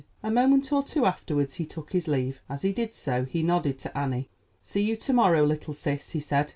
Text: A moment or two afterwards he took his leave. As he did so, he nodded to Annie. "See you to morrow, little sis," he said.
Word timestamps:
A 0.23 0.31
moment 0.31 0.73
or 0.73 0.81
two 0.81 1.05
afterwards 1.05 1.53
he 1.57 1.65
took 1.67 1.91
his 1.93 2.07
leave. 2.07 2.41
As 2.49 2.63
he 2.63 2.73
did 2.73 2.95
so, 2.95 3.23
he 3.25 3.43
nodded 3.43 3.77
to 3.81 3.95
Annie. 3.95 4.29
"See 4.63 4.81
you 4.81 4.95
to 4.95 5.13
morrow, 5.13 5.45
little 5.45 5.75
sis," 5.75 6.09
he 6.09 6.19
said. 6.19 6.49